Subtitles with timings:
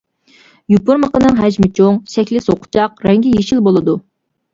[0.73, 3.95] يوپۇرمىقىنىڭ ھەجمى چوڭ، شەكلى سوقىچاق، رەڭگى يېشىل بولىدۇ.